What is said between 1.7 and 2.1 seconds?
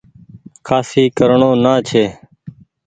ڇي۔